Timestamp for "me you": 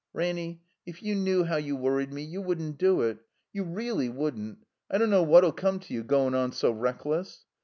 2.11-2.41